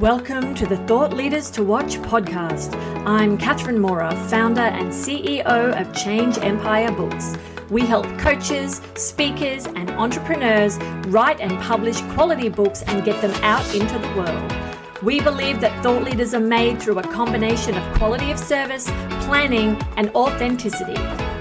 [0.00, 2.72] Welcome to the Thought Leaders to Watch podcast.
[3.04, 7.36] I'm Catherine Mora, founder and CEO of Change Empire Books.
[7.68, 13.74] We help coaches, speakers, and entrepreneurs write and publish quality books and get them out
[13.74, 15.02] into the world.
[15.02, 18.84] We believe that thought leaders are made through a combination of quality of service,
[19.24, 20.94] planning, and authenticity.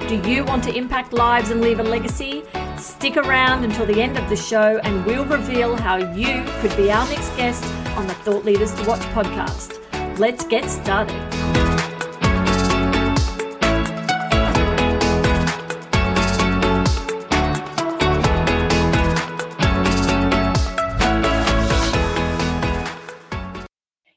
[0.07, 2.41] Do you want to impact lives and leave a legacy?
[2.77, 6.92] Stick around until the end of the show and we'll reveal how you could be
[6.92, 7.64] our next guest
[7.97, 9.79] on the Thought Leaders to Watch podcast.
[10.19, 11.15] Let's get started.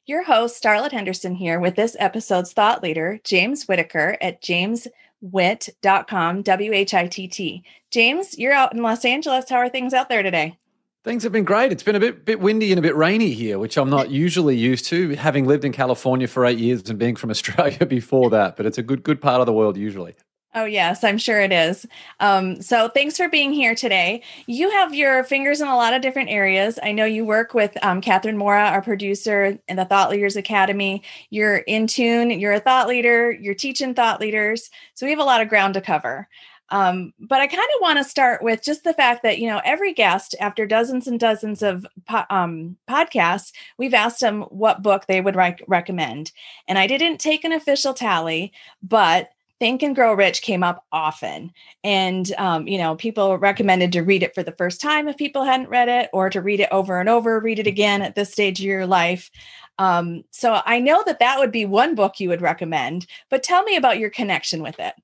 [0.06, 6.72] Your host, Starlet Henderson, here with this episode's thought leader, James Whittaker at jameswhitt.com, W
[6.74, 7.64] H I T T.
[7.90, 9.48] James, you're out in Los Angeles.
[9.48, 10.58] How are things out there today?
[11.02, 11.72] Things have been great.
[11.72, 14.54] It's been a bit bit windy and a bit rainy here, which I'm not usually
[14.54, 18.56] used to, having lived in California for eight years and being from Australia before that.
[18.56, 20.14] But it's a good good part of the world usually.
[20.52, 21.86] Oh, yes, I'm sure it is.
[22.18, 24.20] Um, so, thanks for being here today.
[24.46, 26.76] You have your fingers in a lot of different areas.
[26.82, 31.04] I know you work with um, Catherine Mora, our producer in the Thought Leaders Academy.
[31.30, 34.70] You're in tune, you're a thought leader, you're teaching thought leaders.
[34.94, 36.28] So, we have a lot of ground to cover.
[36.70, 39.60] Um, but I kind of want to start with just the fact that, you know,
[39.64, 45.06] every guest, after dozens and dozens of po- um, podcasts, we've asked them what book
[45.06, 46.32] they would rec- recommend.
[46.68, 51.52] And I didn't take an official tally, but Think and Grow Rich came up often.
[51.84, 55.44] And, um, you know, people recommended to read it for the first time if people
[55.44, 58.32] hadn't read it, or to read it over and over, read it again at this
[58.32, 59.30] stage of your life.
[59.78, 63.62] Um, so I know that that would be one book you would recommend, but tell
[63.64, 64.94] me about your connection with it.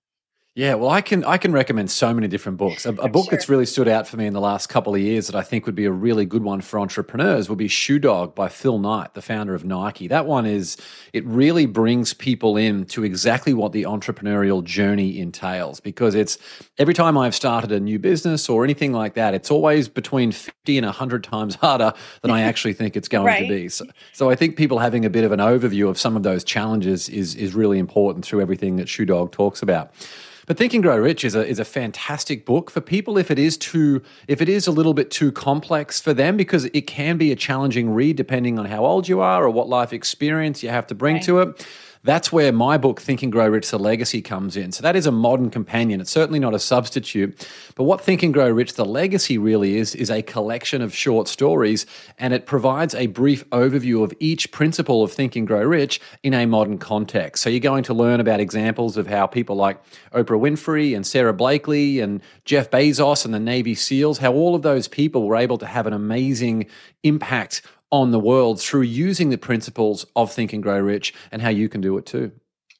[0.56, 2.86] Yeah, well, I can I can recommend so many different books.
[2.86, 3.32] A, a book sure.
[3.32, 5.66] that's really stood out for me in the last couple of years that I think
[5.66, 9.12] would be a really good one for entrepreneurs would be Shoe Dog by Phil Knight,
[9.12, 10.08] the founder of Nike.
[10.08, 10.78] That one is
[11.12, 16.38] it really brings people in to exactly what the entrepreneurial journey entails because it's
[16.78, 20.78] every time I've started a new business or anything like that, it's always between 50
[20.78, 23.42] and 100 times harder than I actually think it's going right.
[23.42, 23.68] to be.
[23.68, 23.84] So,
[24.14, 27.10] so I think people having a bit of an overview of some of those challenges
[27.10, 29.92] is is really important through everything that Shoe Dog talks about.
[30.46, 33.38] But Think and Grow Rich is a is a fantastic book for people if it
[33.38, 37.16] is too if it is a little bit too complex for them because it can
[37.16, 40.68] be a challenging read depending on how old you are or what life experience you
[40.68, 41.24] have to bring right.
[41.24, 41.66] to it.
[42.06, 44.70] That's where my book, Think and Grow Rich, The Legacy, comes in.
[44.70, 46.00] So that is a modern companion.
[46.00, 47.48] It's certainly not a substitute.
[47.74, 51.26] But what Think and Grow Rich, The Legacy really is, is a collection of short
[51.26, 51.84] stories,
[52.16, 56.32] and it provides a brief overview of each principle of Think and Grow Rich in
[56.32, 57.42] a modern context.
[57.42, 61.32] So you're going to learn about examples of how people like Oprah Winfrey and Sara
[61.32, 65.58] Blakely and Jeff Bezos and the Navy SEALs, how all of those people were able
[65.58, 66.66] to have an amazing
[67.02, 71.48] impact on the world through using the principles of Think and Grow Rich and how
[71.48, 72.32] you can do it too.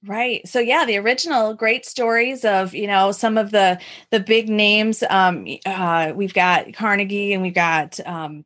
[0.05, 0.47] Right.
[0.47, 3.81] So yeah, the original great stories of, you know, some of the
[4.11, 8.45] the big names um uh we've got Carnegie and we've got um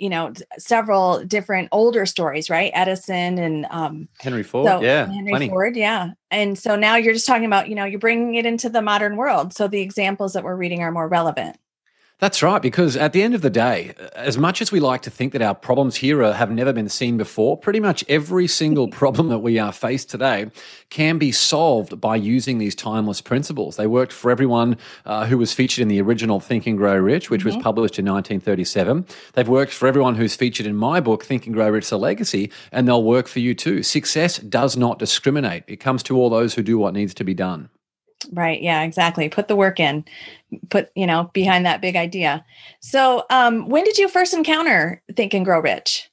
[0.00, 5.30] you know several different older stories right edison and um henry ford so yeah henry
[5.30, 5.48] plenty.
[5.48, 8.70] ford yeah and so now you're just talking about you know you're bringing it into
[8.70, 11.58] the modern world so the examples that we're reading are more relevant
[12.20, 15.10] that's right, because at the end of the day, as much as we like to
[15.10, 18.88] think that our problems here are, have never been seen before, pretty much every single
[19.00, 20.50] problem that we are faced today
[20.90, 23.76] can be solved by using these timeless principles.
[23.76, 24.76] They worked for everyone
[25.06, 27.56] uh, who was featured in the original Think and Grow Rich, which mm-hmm.
[27.56, 29.06] was published in 1937.
[29.32, 32.50] They've worked for everyone who's featured in my book, Think and Grow Rich: The Legacy,
[32.70, 33.82] and they'll work for you too.
[33.82, 37.34] Success does not discriminate; it comes to all those who do what needs to be
[37.34, 37.70] done.
[38.32, 38.62] Right.
[38.62, 39.28] Yeah, exactly.
[39.28, 40.04] Put the work in,
[40.68, 42.44] put, you know, behind that big idea.
[42.80, 46.10] So, um, when did you first encounter Think and Grow Rich?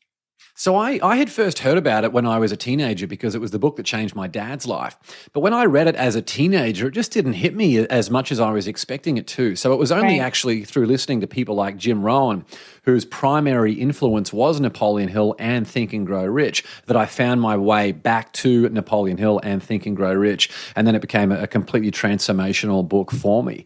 [0.59, 3.41] So I, I had first heard about it when I was a teenager because it
[3.41, 4.97] was the book that changed my dad's life.
[5.31, 8.31] But when I read it as a teenager, it just didn't hit me as much
[8.31, 9.55] as I was expecting it to.
[9.55, 10.25] So it was only right.
[10.25, 12.43] actually through listening to people like Jim Rohn,
[12.87, 17.57] whose primary influence was Napoleon Hill and Think and Grow Rich, that I found my
[17.57, 20.49] way back to Napoleon Hill and Think and Grow Rich.
[20.73, 23.66] And then it became a, completely transformational book for me.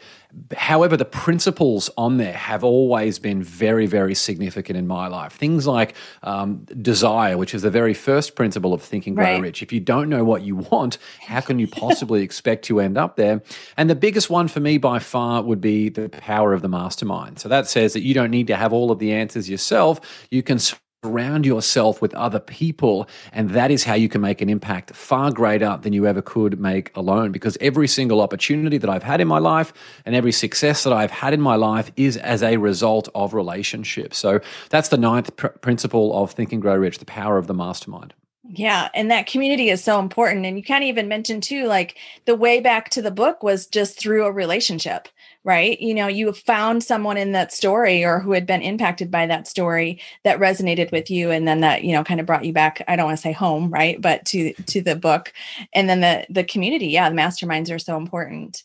[0.56, 5.33] However, the principles on there have always been very, very significant in my life.
[5.33, 5.94] Things like
[6.24, 9.41] um, desire, which is the very first principle of Think and Grow right.
[9.41, 9.62] Rich.
[9.62, 13.17] If you don't know what you want, how can you possibly expect to end up
[13.17, 13.41] there?
[13.75, 17.39] And the biggest one for me by far would be the power of the mastermind.
[17.39, 20.28] So that says that you don't need to have all of the answers yourself.
[20.30, 20.60] You can
[21.04, 23.08] surround yourself with other people.
[23.31, 26.60] And that is how you can make an impact far greater than you ever could
[26.60, 27.31] make alone.
[27.31, 29.74] Because every single opportunity that I've had in my life
[30.06, 34.18] and every success that I've had in my life is as a result of relationships.
[34.18, 37.54] So that's the ninth pr- principle of Think and Grow Rich, the power of the
[37.54, 38.13] mastermind.
[38.44, 40.46] Yeah, and that community is so important.
[40.46, 43.66] And you kind of even mentioned too, like the way back to the book was
[43.66, 45.08] just through a relationship
[45.43, 45.79] right?
[45.79, 49.47] You know, you found someone in that story or who had been impacted by that
[49.47, 52.83] story that resonated with you and then that, you know, kind of brought you back,
[52.88, 53.99] I don't want to say home, right?
[53.99, 55.33] But to to the book.
[55.73, 58.63] And then the the community, yeah, the masterminds are so important.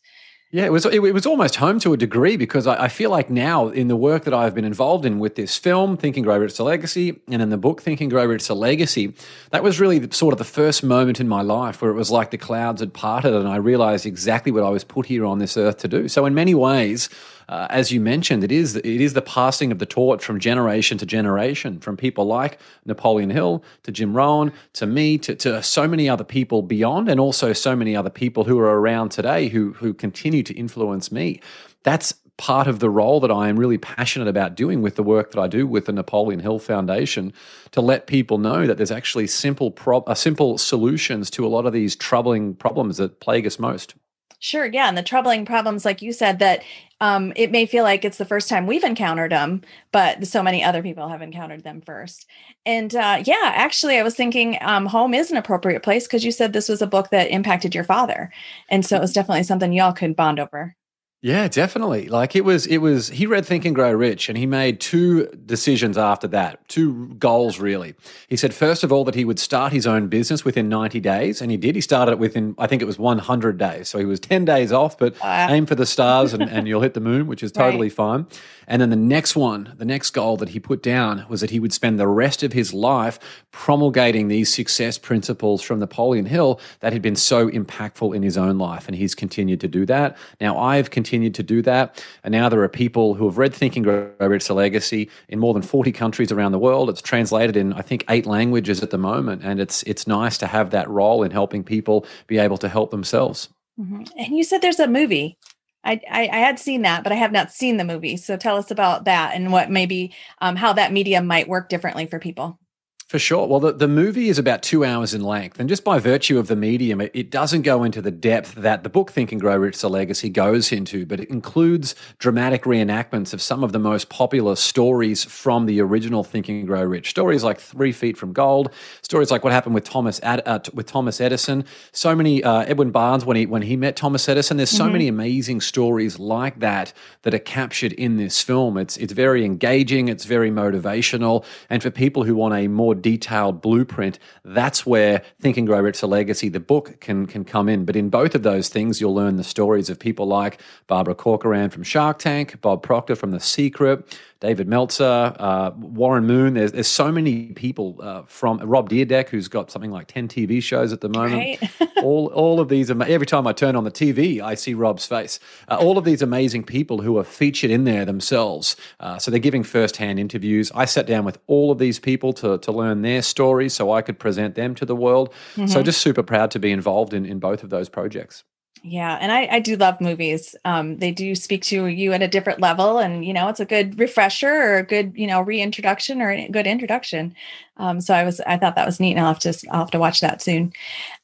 [0.56, 3.28] Yeah, it was it, was almost home to a degree because I, I, feel like
[3.28, 6.38] now in the work that I've been involved in with this film, Think and Grow
[6.38, 9.12] Rich: A Legacy, and in the book Think and Grow Rich: A Legacy,
[9.50, 12.10] that was really the, sort of the first moment in my life where it was
[12.10, 15.40] like the clouds had parted and I realized exactly what I was put here on
[15.40, 16.08] this earth to do.
[16.08, 17.10] So in many ways,
[17.48, 20.98] uh, as you mentioned, it is it is the passing of the torch from generation
[20.98, 25.86] to generation, from people like Napoleon Hill to Jim Rohn to me to, to so
[25.86, 29.72] many other people beyond, and also so many other people who are around today who
[29.74, 31.40] who continue to influence me.
[31.84, 35.30] That's part of the role that I am really passionate about doing with the work
[35.30, 37.32] that I do with the Napoleon Hill Foundation
[37.70, 41.64] to let people know that there's actually simple pro- uh, simple solutions to a lot
[41.64, 43.94] of these troubling problems that plague us most.
[44.38, 46.62] Sure, yeah, and the troubling problems, like you said, that
[47.00, 49.62] um, it may feel like it's the first time we've encountered them,
[49.92, 52.26] but so many other people have encountered them first.
[52.66, 56.32] And uh, yeah, actually, I was thinking um, home is an appropriate place because you
[56.32, 58.30] said this was a book that impacted your father,
[58.68, 60.76] and so it was definitely something y'all could bond over.
[61.26, 62.06] Yeah, definitely.
[62.06, 65.26] Like it was, it was, he read Think and Grow Rich and he made two
[65.44, 67.96] decisions after that, two goals really.
[68.28, 71.42] He said, first of all, that he would start his own business within 90 days.
[71.42, 71.74] And he did.
[71.74, 73.88] He started it within, I think it was 100 days.
[73.88, 76.94] So he was 10 days off, but aim for the stars and, and you'll hit
[76.94, 77.92] the moon, which is totally right.
[77.92, 78.26] fine.
[78.66, 81.60] And then the next one, the next goal that he put down was that he
[81.60, 83.18] would spend the rest of his life
[83.52, 88.58] promulgating these success principles from Napoleon Hill that had been so impactful in his own
[88.58, 88.86] life.
[88.86, 90.16] And he's continued to do that.
[90.40, 92.02] Now, I've continued to do that.
[92.24, 95.38] And now there are people who have read Think and Grow Rich: A Legacy in
[95.38, 96.90] more than 40 countries around the world.
[96.90, 99.42] It's translated in, I think, eight languages at the moment.
[99.44, 102.90] And it's, it's nice to have that role in helping people be able to help
[102.90, 103.48] themselves.
[103.78, 104.04] Mm-hmm.
[104.18, 105.38] And you said there's a movie.
[105.86, 108.16] I, I, had seen that, but I have not seen the movie.
[108.16, 112.06] So tell us about that and what maybe um, how that medium might work differently
[112.06, 112.58] for people.
[113.06, 113.46] For sure.
[113.46, 115.60] Well, the, the movie is about two hours in length.
[115.60, 118.82] And just by virtue of the medium, it, it doesn't go into the depth that
[118.82, 123.32] the book Think and Grow Rich The Legacy goes into, but it includes dramatic reenactments
[123.32, 127.10] of some of the most popular stories from the original Think and Grow Rich.
[127.10, 128.72] Stories like Three Feet from Gold,
[129.02, 131.64] stories like what happened with Thomas Ad, uh, with Thomas Edison.
[131.92, 134.92] So many, uh, Edwin Barnes, when he, when he met Thomas Edison, there's so mm-hmm.
[134.92, 136.92] many amazing stories like that
[137.22, 138.76] that are captured in this film.
[138.76, 141.44] It's, it's very engaging, it's very motivational.
[141.70, 146.02] And for people who want a more detailed blueprint, that's where Think and Grow Rich
[146.02, 147.84] a Legacy, the book, can can come in.
[147.84, 151.70] But in both of those things, you'll learn the stories of people like Barbara Corcoran
[151.70, 156.54] from Shark Tank, Bob Proctor from The Secret, David Meltzer, uh, Warren Moon.
[156.54, 160.62] There's, there's so many people uh, from Rob Dyrdek, who's got something like 10 TV
[160.62, 161.60] shows at the moment.
[161.60, 161.90] Right.
[162.02, 165.40] all, all of these, every time I turn on the TV, I see Rob's face.
[165.68, 168.76] Uh, all of these amazing people who are featured in there themselves.
[169.00, 170.70] Uh, so they're giving firsthand interviews.
[170.74, 174.02] I sat down with all of these people to, to learn their stories so I
[174.02, 175.32] could present them to the world.
[175.54, 175.66] Mm-hmm.
[175.66, 178.44] So just super proud to be involved in, in both of those projects.
[178.82, 180.54] Yeah, and I, I do love movies.
[180.64, 183.64] Um, they do speak to you at a different level, and you know, it's a
[183.64, 187.34] good refresher or a good, you know, reintroduction or a good introduction.
[187.78, 189.90] Um, so I was, I thought that was neat, and I'll have to, I'll have
[189.90, 190.72] to watch that soon.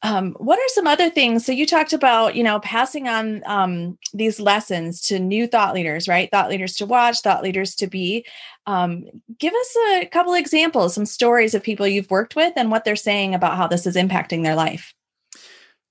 [0.03, 1.47] Um, what are some other things?
[1.47, 6.09] So you talked about, you know, passing on um, these lessons to new thought leaders,
[6.09, 6.31] right?
[6.31, 8.25] Thought leaders to watch, thought leaders to be.
[8.67, 9.05] Um,
[9.39, 12.97] give us a couple examples, some stories of people you've worked with, and what they're
[12.97, 14.95] saying about how this is impacting their life.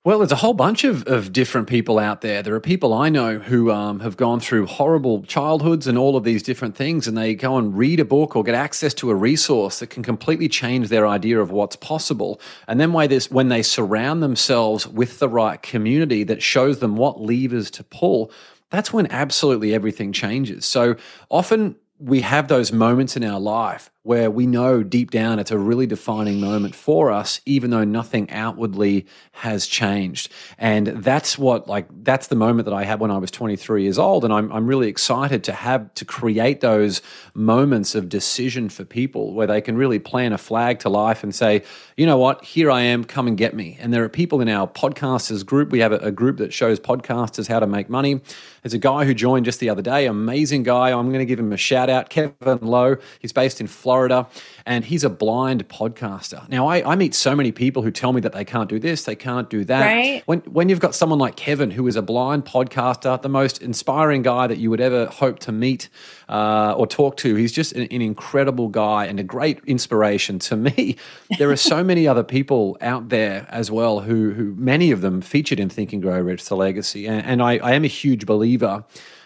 [0.03, 2.41] Well, there's a whole bunch of, of different people out there.
[2.41, 6.23] There are people I know who um, have gone through horrible childhoods and all of
[6.23, 9.15] these different things, and they go and read a book or get access to a
[9.15, 12.41] resource that can completely change their idea of what's possible.
[12.67, 17.69] And then when they surround themselves with the right community that shows them what levers
[17.69, 18.31] to pull,
[18.71, 20.65] that's when absolutely everything changes.
[20.65, 20.95] So
[21.29, 25.57] often we have those moments in our life where we know deep down it's a
[25.57, 30.31] really defining moment for us, even though nothing outwardly has changed.
[30.57, 33.99] And that's what, like, that's the moment that I had when I was 23 years
[33.99, 34.23] old.
[34.23, 37.01] And I'm, I'm really excited to have to create those
[37.33, 41.33] moments of decision for people where they can really plan a flag to life and
[41.33, 41.63] say,
[41.95, 43.77] you know what, here I am, come and get me.
[43.79, 45.69] And there are people in our podcasters group.
[45.71, 48.19] We have a, a group that shows podcasters how to make money.
[48.63, 50.91] There's a guy who joined just the other day, amazing guy.
[50.91, 52.97] I'm going to give him a shout out, Kevin Lowe.
[53.19, 53.90] He's based in Florida.
[53.91, 54.25] Florida,
[54.65, 56.47] and he's a blind podcaster.
[56.47, 59.03] Now, I, I meet so many people who tell me that they can't do this,
[59.03, 59.85] they can't do that.
[59.85, 60.23] Right.
[60.25, 64.21] When when you've got someone like Kevin, who is a blind podcaster, the most inspiring
[64.21, 65.89] guy that you would ever hope to meet
[66.29, 70.55] uh, or talk to, he's just an, an incredible guy and a great inspiration to
[70.55, 70.95] me.
[71.37, 75.21] There are so many other people out there as well who who many of them
[75.21, 78.25] featured in Think and Grow Rich the Legacy, and, and I, I am a huge
[78.25, 78.83] believer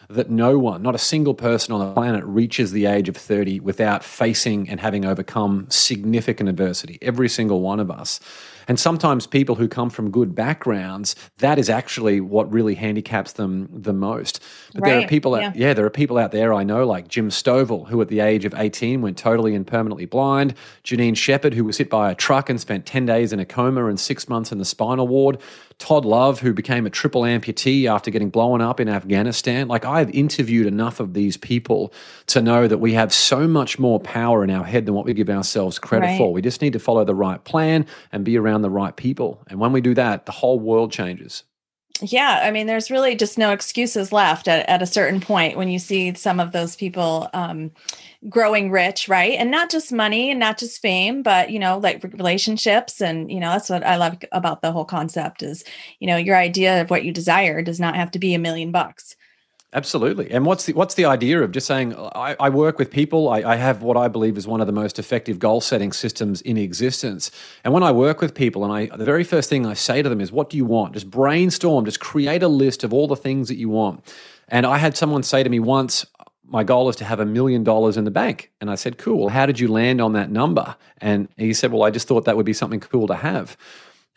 [0.09, 3.59] that no one, not a single person on the planet, reaches the age of 30
[3.59, 6.97] without facing and having overcome significant adversity.
[7.01, 8.19] Every single one of us.
[8.67, 13.69] And sometimes people who come from good backgrounds, that is actually what really handicaps them
[13.71, 14.41] the most.
[14.73, 14.89] But right.
[14.89, 15.47] there are people, yeah.
[15.47, 18.19] Out, yeah, there are people out there I know, like Jim Stovall, who at the
[18.19, 20.53] age of 18 went totally and permanently blind.
[20.83, 23.85] Janine Shepherd, who was hit by a truck and spent 10 days in a coma
[23.85, 25.39] and six months in the spinal ward.
[25.77, 29.67] Todd Love, who became a triple amputee after getting blown up in Afghanistan.
[29.67, 31.91] Like, I've interviewed enough of these people
[32.27, 35.13] to know that we have so much more power in our head than what we
[35.13, 36.17] give ourselves credit right.
[36.17, 36.31] for.
[36.31, 39.43] We just need to follow the right plan and be around the right people.
[39.47, 41.43] And when we do that, the whole world changes.
[42.01, 45.69] Yeah, I mean, there's really just no excuses left at, at a certain point when
[45.69, 47.71] you see some of those people um,
[48.27, 49.33] growing rich, right?
[49.33, 53.01] And not just money and not just fame, but you know, like relationships.
[53.01, 55.63] And you know, that's what I love about the whole concept is,
[55.99, 58.71] you know, your idea of what you desire does not have to be a million
[58.71, 59.15] bucks.
[59.75, 60.31] Absolutely.
[60.31, 63.41] And what's the what's the idea of just saying I, I work with people, I,
[63.41, 66.55] I, have what I believe is one of the most effective goal setting systems in
[66.55, 67.29] existence.
[67.65, 70.07] And when I work with people and I the very first thing I say to
[70.07, 70.93] them is, What do you want?
[70.93, 74.01] Just brainstorm, just create a list of all the things that you want.
[74.47, 76.05] And I had someone say to me once,
[76.47, 78.51] my goal is to have a million dollars in the bank.
[78.61, 79.27] And I said, Cool.
[79.29, 80.77] How did you land on that number?
[80.99, 83.57] And he said, Well, I just thought that would be something cool to have.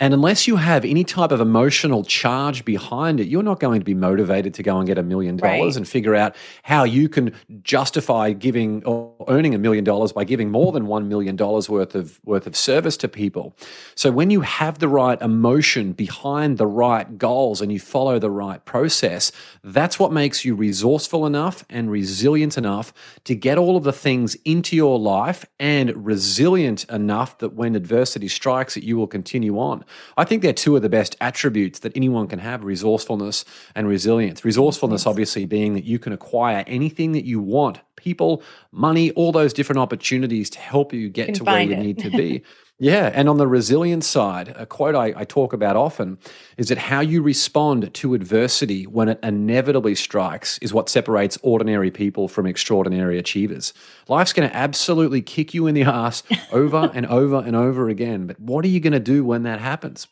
[0.00, 3.84] And unless you have any type of emotional charge behind it, you're not going to
[3.84, 7.34] be motivated to go and get a million dollars and figure out how you can
[7.62, 11.96] justify giving or earning a million dollars by giving more than one million dollars worth
[11.96, 13.56] of worth of service to people.
[13.96, 18.30] So when you have the right emotion behind the right goals and you follow the
[18.30, 19.32] right process,
[19.64, 22.92] that's what makes you resourceful enough and resilient enough
[23.24, 28.28] to get all of the things into your life and resilient enough that when adversity
[28.28, 29.84] strikes that you will continue on.
[30.16, 34.44] I think they're two of the best attributes that anyone can have resourcefulness and resilience.
[34.44, 39.52] Resourcefulness, obviously, being that you can acquire anything that you want people, money, all those
[39.52, 41.78] different opportunities to help you get to where you it.
[41.78, 42.42] need to be.
[42.80, 43.10] Yeah.
[43.12, 46.16] And on the resilience side, a quote I, I, talk about often
[46.56, 51.90] is that how you respond to adversity when it inevitably strikes is what separates ordinary
[51.90, 53.74] people from extraordinary achievers.
[54.06, 56.22] Life's going to absolutely kick you in the ass
[56.52, 58.28] over and over and over again.
[58.28, 60.06] But what are you going to do when that happens?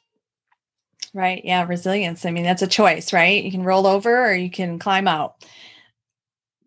[1.15, 1.43] Right.
[1.45, 1.65] Yeah.
[1.69, 2.27] Resilience.
[2.27, 3.45] I mean, that's a choice, right?
[3.45, 5.37] You can roll over or you can climb out.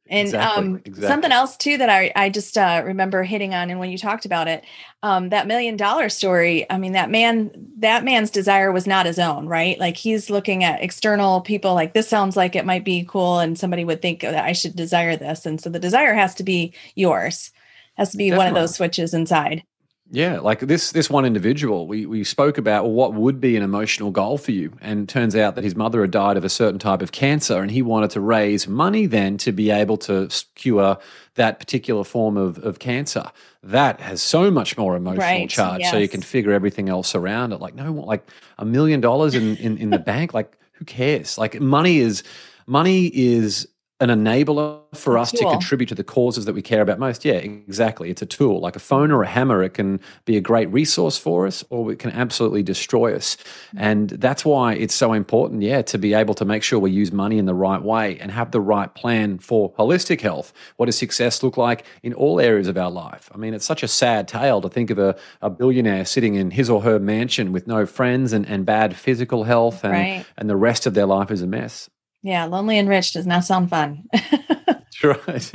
[0.09, 1.07] And exactly, um, exactly.
[1.07, 4.25] something else too that I, I just uh, remember hitting on, and when you talked
[4.25, 4.65] about it,
[5.03, 6.65] um, that million dollar story.
[6.69, 9.77] I mean, that man, that man's desire was not his own, right?
[9.79, 11.75] Like he's looking at external people.
[11.75, 14.75] Like this sounds like it might be cool, and somebody would think that I should
[14.75, 17.51] desire this, and so the desire has to be yours.
[17.95, 18.37] Has to be Definitely.
[18.37, 19.63] one of those switches inside.
[20.11, 23.61] Yeah, like this this one individual, we we spoke about well, what would be an
[23.61, 26.79] emotional goal for you, and turns out that his mother had died of a certain
[26.79, 30.97] type of cancer, and he wanted to raise money then to be able to cure
[31.35, 33.31] that particular form of, of cancer.
[33.61, 35.91] That has so much more emotional right, charge, yes.
[35.91, 37.61] so you can figure everything else around it.
[37.61, 41.37] Like no, like a million dollars in in in the bank, like who cares?
[41.37, 42.23] Like money is
[42.65, 43.67] money is
[44.01, 47.25] an enabler for us to contribute to the causes that we care about most.
[47.25, 48.09] Yeah, exactly.
[48.09, 49.61] It's a tool, like a phone or a hammer.
[49.61, 53.35] It can be a great resource for us, or it can absolutely destroy us.
[53.35, 53.77] Mm-hmm.
[53.79, 57.11] And that's why it's so important, yeah, to be able to make sure we use
[57.11, 60.53] money in the right way and have the right plan for holistic health.
[60.77, 63.29] What does success look like in all areas of our life?
[63.33, 66.51] I mean, it's such a sad tale to think of a, a billionaire sitting in
[66.51, 70.25] his or her mansion with no friends and, and bad physical health, and, right.
[70.37, 71.89] and the rest of their life is a mess.
[72.21, 74.07] Yeah, lonely and rich does not sound fun.
[75.03, 75.51] right.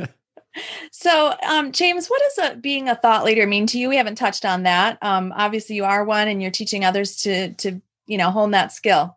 [0.90, 3.88] so, um, James, what does a, being a thought leader mean to you?
[3.88, 4.98] We haven't touched on that.
[5.02, 8.72] Um, obviously, you are one, and you're teaching others to to you know hone that
[8.72, 9.16] skill.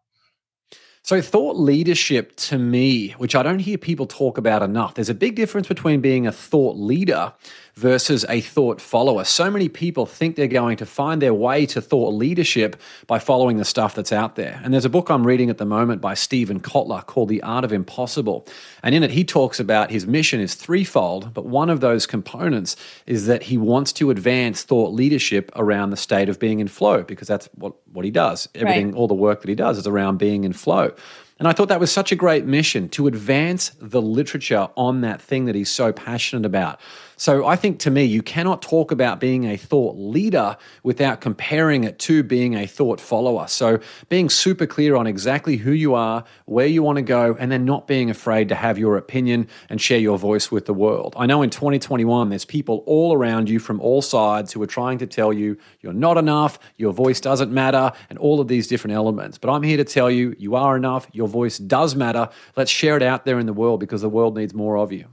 [1.04, 5.14] So, thought leadership to me, which I don't hear people talk about enough, there's a
[5.14, 7.34] big difference between being a thought leader
[7.78, 9.24] versus a thought follower.
[9.24, 13.58] So many people think they're going to find their way to thought leadership by following
[13.58, 14.60] the stuff that's out there.
[14.64, 17.64] And there's a book I'm reading at the moment by Steven Kotler called The Art
[17.64, 18.48] of Impossible.
[18.82, 22.76] And in it, he talks about his mission is threefold, but one of those components
[23.06, 27.04] is that he wants to advance thought leadership around the state of being in flow,
[27.04, 28.50] because that's what, what he does.
[28.56, 28.96] Everything, right.
[28.96, 30.96] all the work that he does is around being in flow.
[31.38, 35.22] And I thought that was such a great mission to advance the literature on that
[35.22, 36.80] thing that he's so passionate about.
[37.20, 41.84] So I think to me, you cannot talk about being a thought leader without comparing
[41.84, 43.48] it to being a thought follower.
[43.48, 47.52] So being super clear on exactly who you are, where you want to go, and
[47.52, 51.16] then not being afraid to have your opinion and share your voice with the world.
[51.18, 55.00] I know in 2021, there's people all around you from all sides who are trying
[55.00, 58.94] to tell you you're not enough, your voice doesn't matter, and all of these different
[58.94, 59.40] elements.
[59.40, 62.30] But I'm here to tell you, you are enough, your voice does matter.
[62.56, 65.08] Let's share it out there in the world because the world needs more of you.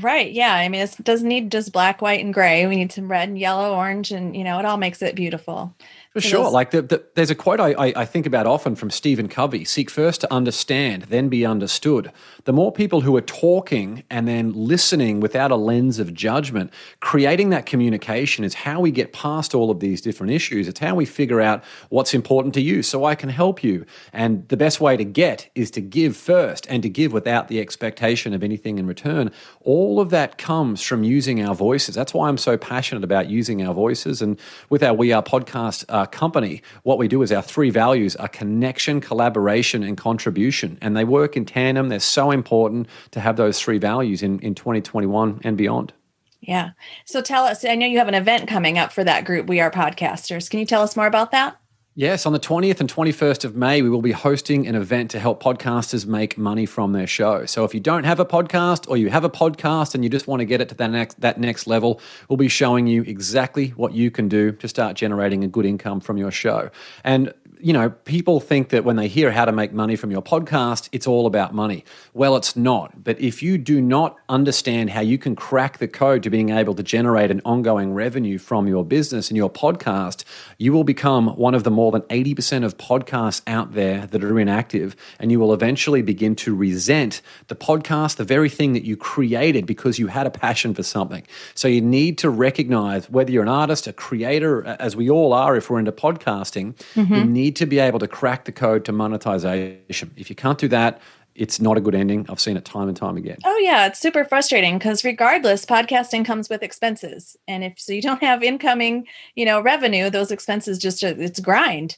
[0.00, 0.32] Right.
[0.32, 0.54] Yeah.
[0.54, 2.66] I mean, it doesn't need just black, white, and gray.
[2.66, 5.74] We need some red and yellow, orange, and, you know, it all makes it beautiful.
[6.12, 6.50] For sure.
[6.50, 9.64] Like the, the, there's a quote I, I, I, think about often from Stephen Covey
[9.64, 12.12] seek first to understand, then be understood.
[12.44, 17.48] The more people who are talking and then listening without a lens of judgment, creating
[17.50, 20.68] that communication is how we get past all of these different issues.
[20.68, 23.86] It's how we figure out what's important to you so I can help you.
[24.12, 27.58] And the best way to get is to give first and to give without the
[27.58, 29.30] expectation of anything in return.
[29.62, 31.94] All of that comes from using our voices.
[31.94, 34.20] That's why I'm so passionate about using our voices.
[34.20, 34.38] And
[34.68, 38.28] with our We Are podcast, uh, company, what we do is our three values are
[38.28, 40.78] connection, collaboration, and contribution.
[40.80, 41.88] And they work in tandem.
[41.88, 45.92] They're so important to have those three values in, in 2021 and beyond.
[46.40, 46.70] Yeah.
[47.04, 49.60] So tell us, I know you have an event coming up for that group, We
[49.60, 50.50] Are Podcasters.
[50.50, 51.56] Can you tell us more about that?
[51.94, 55.20] Yes, on the 20th and 21st of May, we will be hosting an event to
[55.20, 57.44] help podcasters make money from their show.
[57.44, 60.26] So if you don't have a podcast or you have a podcast and you just
[60.26, 63.74] want to get it to that next, that next level, we'll be showing you exactly
[63.76, 66.70] what you can do to start generating a good income from your show.
[67.04, 70.22] And you know, people think that when they hear how to make money from your
[70.22, 71.84] podcast, it's all about money.
[72.12, 73.04] Well, it's not.
[73.04, 76.74] But if you do not understand how you can crack the code to being able
[76.74, 80.24] to generate an ongoing revenue from your business and your podcast,
[80.58, 84.40] you will become one of the more than 80% of podcasts out there that are
[84.40, 84.96] inactive.
[85.20, 89.66] And you will eventually begin to resent the podcast, the very thing that you created
[89.66, 91.22] because you had a passion for something.
[91.54, 95.56] So you need to recognize whether you're an artist, a creator, as we all are
[95.56, 97.14] if we're into podcasting, mm-hmm.
[97.14, 100.10] you need need to be able to crack the code to monetization.
[100.16, 101.00] If you can't do that,
[101.34, 102.24] it's not a good ending.
[102.28, 103.36] I've seen it time and time again.
[103.44, 108.02] Oh yeah, it's super frustrating because regardless, podcasting comes with expenses, and if so, you
[108.02, 111.96] don't have incoming, you know, revenue, those expenses just it's grind.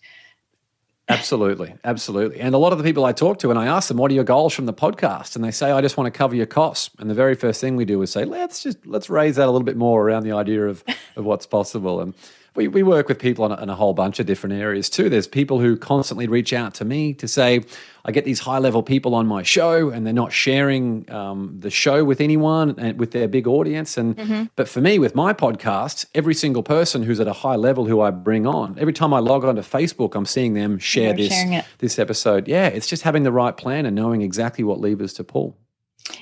[1.08, 2.40] Absolutely, absolutely.
[2.40, 4.14] And a lot of the people I talk to, and I ask them, "What are
[4.14, 6.90] your goals from the podcast?" and they say, "I just want to cover your costs."
[6.98, 9.52] And the very first thing we do is say, "Let's just let's raise that a
[9.52, 10.82] little bit more around the idea of
[11.16, 12.14] of what's possible." And
[12.56, 15.08] we, we work with people on a, on a, whole bunch of different areas too.
[15.08, 17.64] There's people who constantly reach out to me to say,
[18.04, 21.70] I get these high level people on my show and they're not sharing um, the
[21.70, 23.96] show with anyone and with their big audience.
[23.96, 24.44] And mm-hmm.
[24.56, 28.00] but for me, with my podcast, every single person who's at a high level who
[28.00, 31.98] I bring on, every time I log onto Facebook, I'm seeing them share this this
[31.98, 32.46] episode.
[32.46, 35.56] Yeah, it's just having the right plan and knowing exactly what levers to pull.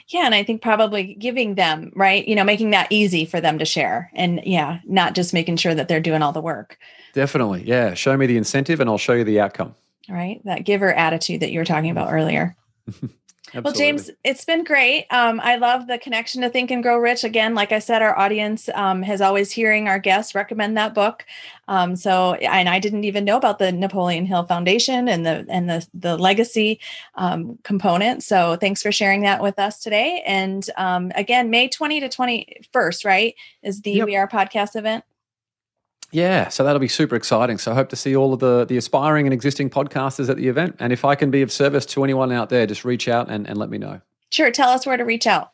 [0.08, 3.58] Yeah, and I think probably giving them, right, you know, making that easy for them
[3.58, 6.78] to share and yeah, not just making sure that they're doing all the work.
[7.14, 7.64] Definitely.
[7.64, 7.94] Yeah.
[7.94, 9.74] Show me the incentive and I'll show you the outcome.
[10.08, 10.40] Right.
[10.44, 12.56] That giver attitude that you were talking about earlier.
[13.54, 15.06] Well, James, it's been great.
[15.10, 17.24] Um, I love the connection to Think and Grow Rich.
[17.24, 21.24] Again, like I said, our audience um, has always hearing our guests recommend that book.
[21.68, 25.68] Um, so, and I didn't even know about the Napoleon Hill Foundation and the and
[25.68, 26.80] the the legacy
[27.14, 28.22] um, component.
[28.22, 30.22] So, thanks for sharing that with us today.
[30.26, 34.06] And um, again, May twenty to twenty first, right, is the yep.
[34.06, 35.04] We Are podcast event.
[36.12, 37.56] Yeah, so that'll be super exciting.
[37.56, 40.46] So I hope to see all of the, the aspiring and existing podcasters at the
[40.48, 40.76] event.
[40.78, 43.48] And if I can be of service to anyone out there, just reach out and,
[43.48, 44.02] and let me know.
[44.30, 44.50] Sure.
[44.50, 45.52] Tell us where to reach out.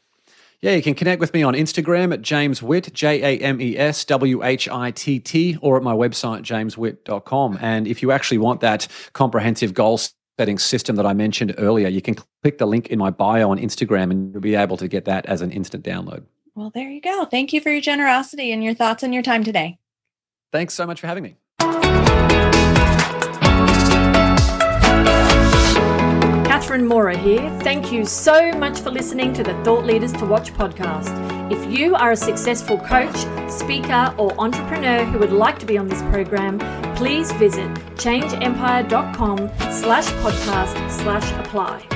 [0.61, 3.79] Yeah, you can connect with me on Instagram at James Whitt, J A M E
[3.79, 7.59] S W H I T T, or at my website, jameswhitt.com.
[7.61, 10.01] And if you actually want that comprehensive goal
[10.37, 13.59] setting system that I mentioned earlier, you can click the link in my bio on
[13.59, 16.25] Instagram and you'll be able to get that as an instant download.
[16.57, 17.25] Well, there you go.
[17.25, 19.79] Thank you for your generosity and your thoughts and your time today.
[20.53, 21.37] Thanks so much for having me.
[26.47, 27.49] Catherine Mora here.
[27.61, 31.53] Thank you so much for listening to the Thought Leaders to Watch podcast.
[31.53, 33.17] If you are a successful coach,
[33.51, 36.59] speaker, or entrepreneur who would like to be on this program,
[36.97, 39.39] please visit changeempire.com
[39.73, 41.87] slash podcast slash apply.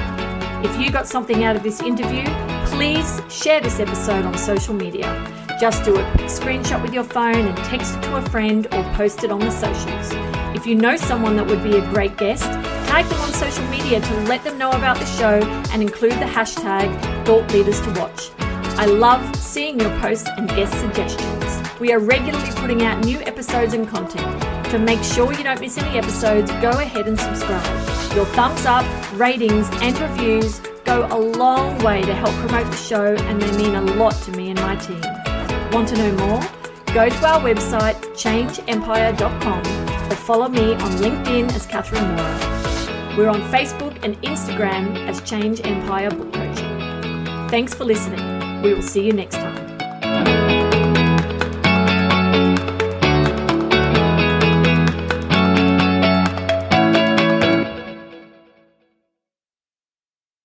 [0.64, 2.24] If you got something out of this interview,
[2.66, 5.41] please share this episode on social media.
[5.62, 6.04] Just do it.
[6.22, 9.48] screenshot with your phone and text it to a friend or post it on the
[9.52, 10.10] socials.
[10.56, 14.00] If you know someone that would be a great guest, tag them on social media
[14.00, 16.90] to let them know about the show and include the hashtag
[17.24, 18.32] Thought Leaders to Watch.
[18.76, 21.78] I love seeing your posts and guest suggestions.
[21.78, 24.42] We are regularly putting out new episodes and content.
[24.72, 28.16] To make sure you don't miss any episodes, go ahead and subscribe.
[28.16, 28.84] Your thumbs up,
[29.16, 33.76] ratings, and reviews go a long way to help promote the show and they mean
[33.76, 35.21] a lot to me and my team.
[35.72, 36.40] Want to know more?
[36.92, 43.16] Go to our website, changeempire.com, or follow me on LinkedIn as Catherine Mora.
[43.16, 47.48] We're on Facebook and Instagram as Change Empire Book Coaching.
[47.48, 48.60] Thanks for listening.
[48.60, 49.41] We will see you next time.